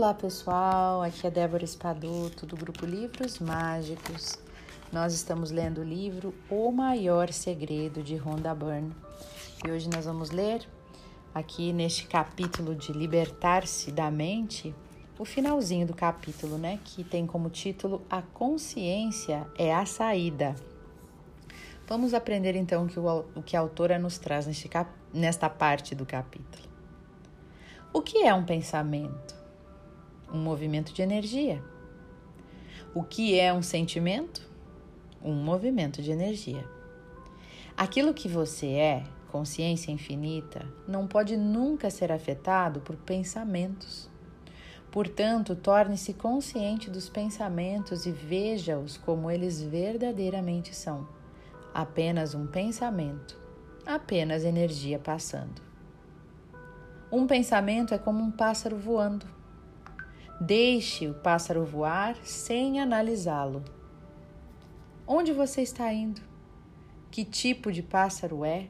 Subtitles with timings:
[0.00, 4.38] Olá pessoal, aqui é Débora Espadoto do grupo Livros Mágicos.
[4.90, 8.94] Nós estamos lendo o livro O Maior Segredo de Rhonda Byrne
[9.62, 10.66] e hoje nós vamos ler
[11.34, 14.74] aqui neste capítulo de Libertar-se da Mente,
[15.18, 20.56] o finalzinho do capítulo, né, que tem como título A Consciência é a Saída.
[21.86, 25.94] Vamos aprender então que o, o que a autora nos traz neste cap, nesta parte
[25.94, 26.70] do capítulo.
[27.92, 29.39] O que é um pensamento?
[30.32, 31.62] Um movimento de energia.
[32.94, 34.48] O que é um sentimento?
[35.22, 36.64] Um movimento de energia.
[37.76, 44.10] Aquilo que você é, consciência infinita, não pode nunca ser afetado por pensamentos.
[44.90, 51.06] Portanto, torne-se consciente dos pensamentos e veja-os como eles verdadeiramente são.
[51.72, 53.38] Apenas um pensamento,
[53.86, 55.62] apenas energia passando.
[57.12, 59.26] Um pensamento é como um pássaro voando.
[60.42, 63.62] Deixe o pássaro voar sem analisá-lo.
[65.06, 66.22] Onde você está indo?
[67.10, 68.66] Que tipo de pássaro é?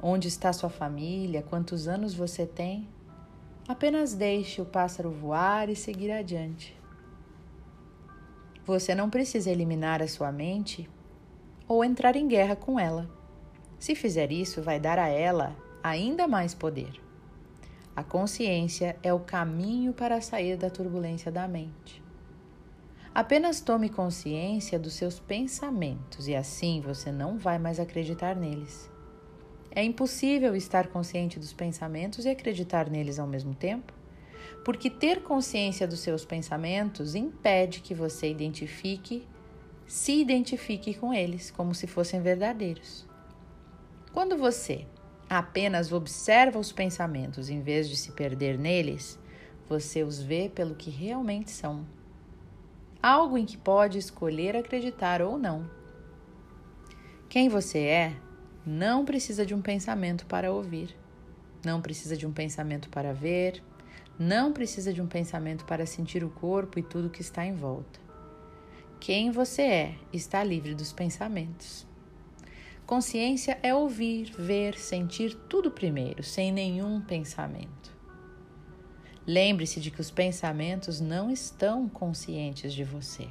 [0.00, 1.42] Onde está sua família?
[1.42, 2.86] Quantos anos você tem?
[3.66, 6.72] Apenas deixe o pássaro voar e seguir adiante.
[8.64, 10.88] Você não precisa eliminar a sua mente
[11.66, 13.10] ou entrar em guerra com ela.
[13.76, 17.09] Se fizer isso, vai dar a ela ainda mais poder.
[18.00, 22.02] A consciência é o caminho para sair da turbulência da mente.
[23.14, 28.90] Apenas tome consciência dos seus pensamentos e assim você não vai mais acreditar neles.
[29.70, 33.92] É impossível estar consciente dos pensamentos e acreditar neles ao mesmo tempo,
[34.64, 39.28] porque ter consciência dos seus pensamentos impede que você identifique,
[39.86, 43.06] se identifique com eles como se fossem verdadeiros.
[44.10, 44.86] Quando você
[45.30, 49.16] apenas observa os pensamentos em vez de se perder neles,
[49.68, 51.86] você os vê pelo que realmente são.
[53.00, 55.70] Algo em que pode escolher acreditar ou não.
[57.28, 58.16] Quem você é
[58.66, 60.96] não precisa de um pensamento para ouvir,
[61.64, 63.62] não precisa de um pensamento para ver,
[64.18, 68.00] não precisa de um pensamento para sentir o corpo e tudo que está em volta.
[68.98, 71.86] Quem você é está livre dos pensamentos.
[72.90, 77.96] Consciência é ouvir, ver, sentir tudo primeiro, sem nenhum pensamento.
[79.24, 83.28] Lembre-se de que os pensamentos não estão conscientes de você.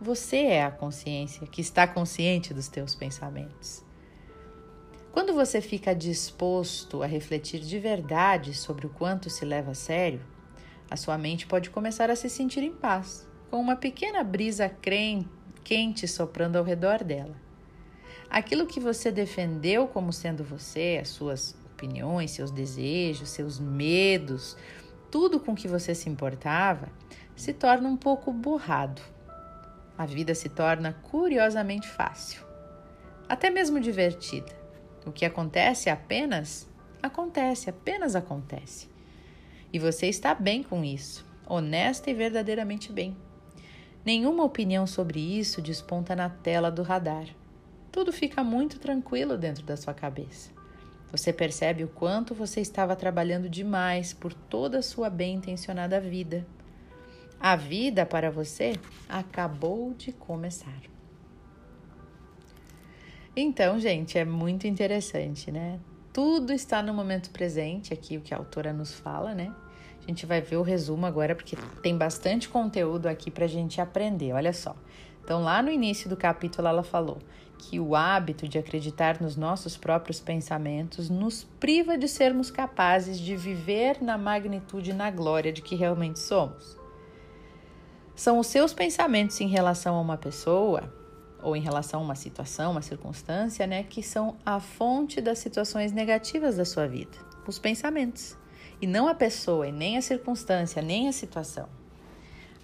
[0.00, 3.84] Você é a consciência que está consciente dos teus pensamentos.
[5.10, 10.24] Quando você fica disposto a refletir de verdade sobre o quanto se leva a sério,
[10.88, 14.68] a sua mente pode começar a se sentir em paz, com uma pequena brisa
[15.64, 17.49] quente soprando ao redor dela.
[18.30, 24.56] Aquilo que você defendeu como sendo você, as suas opiniões, seus desejos, seus medos,
[25.10, 26.88] tudo com que você se importava,
[27.34, 29.02] se torna um pouco borrado.
[29.98, 32.44] A vida se torna curiosamente fácil,
[33.28, 34.52] até mesmo divertida.
[35.04, 36.68] O que acontece apenas
[37.02, 38.88] acontece, apenas acontece.
[39.72, 43.16] E você está bem com isso, honesta e verdadeiramente bem.
[44.04, 47.39] Nenhuma opinião sobre isso desponta na tela do radar
[47.90, 50.50] tudo fica muito tranquilo dentro da sua cabeça.
[51.10, 56.46] Você percebe o quanto você estava trabalhando demais por toda a sua bem intencionada vida.
[57.40, 58.74] A vida para você
[59.08, 60.82] acabou de começar.
[63.34, 65.80] Então, gente, é muito interessante, né?
[66.12, 69.54] Tudo está no momento presente, aqui o que a autora nos fala, né?
[70.02, 73.80] A gente vai ver o resumo agora, porque tem bastante conteúdo aqui para a gente
[73.80, 74.32] aprender.
[74.32, 74.76] Olha só.
[75.22, 77.18] Então, lá no início do capítulo, ela falou
[77.60, 83.36] que o hábito de acreditar nos nossos próprios pensamentos nos priva de sermos capazes de
[83.36, 86.78] viver na magnitude e na glória de que realmente somos.
[88.16, 90.92] São os seus pensamentos em relação a uma pessoa
[91.42, 95.92] ou em relação a uma situação, uma circunstância, né, que são a fonte das situações
[95.92, 97.18] negativas da sua vida.
[97.46, 98.36] Os pensamentos.
[98.80, 101.68] E não a pessoa, e nem a circunstância, nem a situação.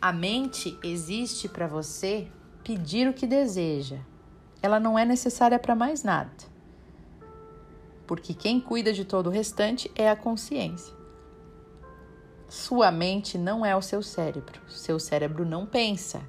[0.00, 2.28] A mente existe para você
[2.64, 3.98] pedir o que deseja,
[4.62, 6.30] ela não é necessária para mais nada.
[8.06, 10.94] Porque quem cuida de todo o restante é a consciência.
[12.48, 14.60] Sua mente não é o seu cérebro.
[14.68, 16.22] Seu cérebro não pensa.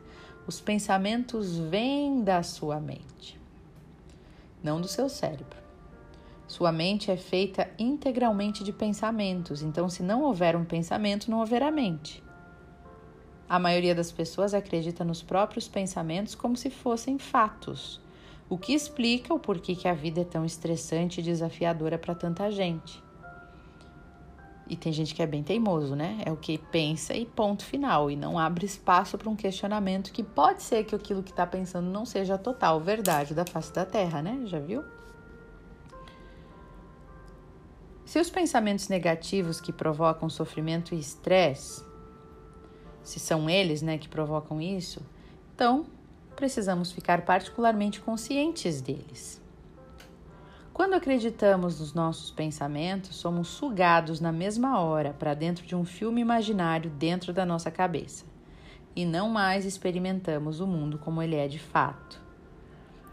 [0.48, 3.40] Os pensamentos vêm da sua mente,
[4.64, 5.58] não do seu cérebro.
[6.48, 11.70] Sua mente é feita integralmente de pensamentos, então, se não houver um pensamento, não haverá
[11.70, 12.24] mente.
[13.50, 18.00] A maioria das pessoas acredita nos próprios pensamentos como se fossem fatos
[18.50, 22.50] o que explica o porquê que a vida é tão estressante e desafiadora para tanta
[22.50, 23.04] gente.
[24.70, 26.22] E tem gente que é bem teimoso, né?
[26.26, 28.12] É o que pensa e ponto final.
[28.12, 31.90] E não abre espaço para um questionamento que pode ser que aquilo que está pensando
[31.90, 34.42] não seja a total verdade da face da Terra, né?
[34.46, 34.84] Já viu?
[38.06, 41.84] Se os pensamentos negativos que provocam sofrimento e estresse,
[43.04, 45.02] se são eles né, que provocam isso,
[45.54, 45.86] então
[46.38, 49.42] precisamos ficar particularmente conscientes deles.
[50.72, 56.22] Quando acreditamos nos nossos pensamentos, somos sugados na mesma hora para dentro de um filme
[56.22, 58.24] imaginário dentro da nossa cabeça
[58.96, 62.22] e não mais experimentamos o mundo como ele é de fato.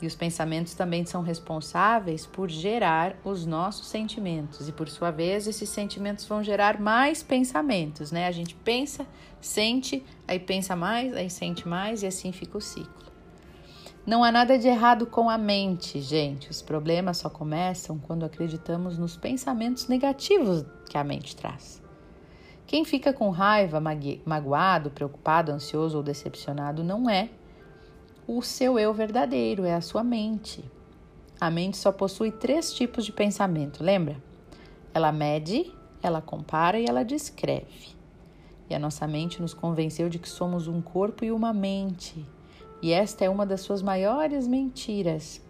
[0.02, 5.46] E os pensamentos também são responsáveis por gerar os nossos sentimentos, e por sua vez,
[5.46, 8.26] esses sentimentos vão gerar mais pensamentos, né?
[8.26, 9.06] A gente pensa,
[9.40, 13.03] sente, aí pensa mais, aí sente mais, e assim fica o ciclo.
[14.06, 16.50] Não há nada de errado com a mente, gente.
[16.50, 21.82] Os problemas só começam quando acreditamos nos pensamentos negativos que a mente traz.
[22.66, 23.80] Quem fica com raiva,
[24.26, 27.30] magoado, preocupado, ansioso ou decepcionado não é
[28.28, 30.62] o seu eu verdadeiro, é a sua mente.
[31.40, 34.22] A mente só possui três tipos de pensamento, lembra?
[34.92, 35.72] Ela mede,
[36.02, 37.94] ela compara e ela descreve.
[38.68, 42.22] E a nossa mente nos convenceu de que somos um corpo e uma mente
[42.82, 45.40] e esta é uma das suas maiores mentiras.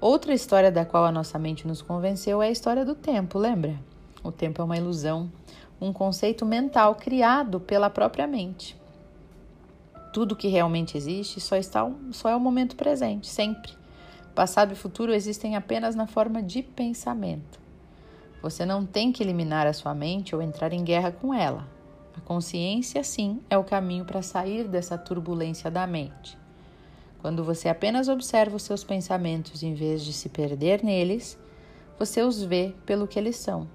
[0.00, 3.78] Outra história da qual a nossa mente nos convenceu é a história do tempo, lembra?
[4.22, 5.30] O tempo é uma ilusão,
[5.80, 8.76] um conceito mental criado pela própria mente.
[10.12, 13.72] Tudo que realmente existe só, está, só é o momento presente, sempre.
[14.34, 17.58] Passado e futuro existem apenas na forma de pensamento.
[18.42, 21.66] Você não tem que eliminar a sua mente ou entrar em guerra com ela.
[22.16, 26.38] A consciência, sim, é o caminho para sair dessa turbulência da mente.
[27.18, 31.38] Quando você apenas observa os seus pensamentos em vez de se perder neles,
[31.98, 33.68] você os vê pelo que eles são,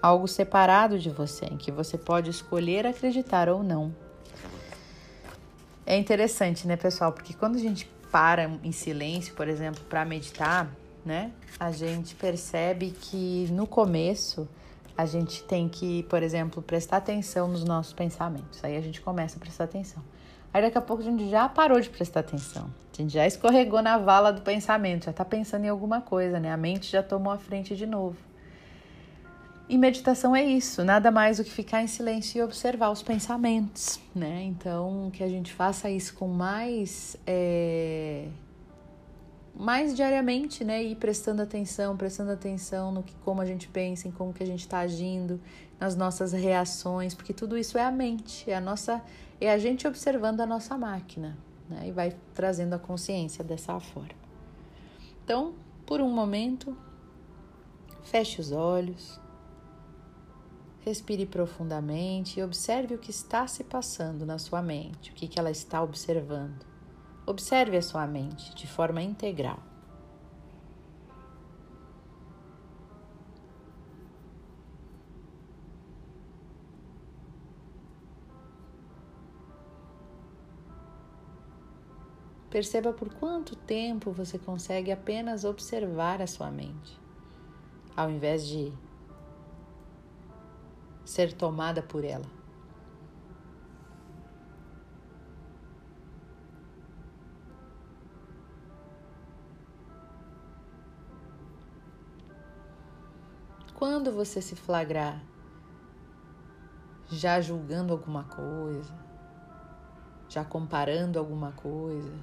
[0.00, 3.94] algo separado de você, em que você pode escolher acreditar ou não.
[5.84, 7.12] É interessante, né, pessoal?
[7.12, 10.70] Porque quando a gente para em silêncio, por exemplo, para meditar,
[11.04, 14.48] né, a gente percebe que no começo
[14.96, 18.62] a gente tem que, por exemplo, prestar atenção nos nossos pensamentos.
[18.62, 20.02] Aí a gente começa a prestar atenção.
[20.52, 22.70] Aí daqui a pouco a gente já parou de prestar atenção.
[22.92, 26.52] A gente já escorregou na vala do pensamento, já está pensando em alguma coisa, né?
[26.52, 28.16] A mente já tomou a frente de novo.
[29.68, 33.98] E meditação é isso, nada mais do que ficar em silêncio e observar os pensamentos,
[34.14, 34.42] né?
[34.42, 38.26] Então, que a gente faça isso com mais é,
[39.54, 40.82] mais diariamente, né?
[40.82, 44.46] Ir prestando atenção, prestando atenção no que como a gente pensa, em como que a
[44.46, 45.40] gente está agindo,
[45.78, 49.02] nas nossas reações, porque tudo isso é a mente, é a nossa,
[49.40, 51.36] é a gente observando a nossa máquina,
[51.68, 51.88] né?
[51.88, 54.22] E vai trazendo a consciência dessa forma.
[55.24, 56.76] Então, por um momento,
[58.04, 59.20] feche os olhos,
[60.80, 65.38] respire profundamente e observe o que está se passando na sua mente, o que, que
[65.38, 66.71] ela está observando.
[67.24, 69.58] Observe a sua mente de forma integral.
[82.50, 87.00] Perceba por quanto tempo você consegue apenas observar a sua mente,
[87.96, 88.70] ao invés de
[91.02, 92.41] ser tomada por ela.
[103.82, 105.20] Quando você se flagrar
[107.08, 108.94] já julgando alguma coisa,
[110.28, 112.14] já comparando alguma coisa,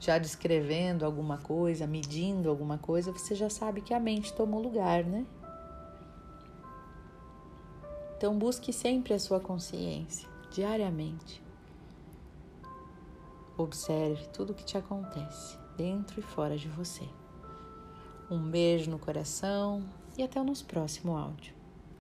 [0.00, 5.04] já descrevendo alguma coisa, medindo alguma coisa, você já sabe que a mente tomou lugar,
[5.04, 5.26] né?
[8.16, 11.44] Então busque sempre a sua consciência, diariamente.
[13.58, 17.06] Observe tudo o que te acontece, dentro e fora de você.
[18.30, 19.84] Um beijo no coração
[20.16, 21.55] e até o nosso próximo áudio.